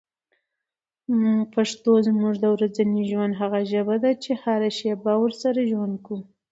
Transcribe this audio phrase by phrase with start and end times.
[1.53, 6.19] پښتو زموږ د ورځني ژوند هغه ژبه ده چي هره شېبه ورسره ژوند کوو.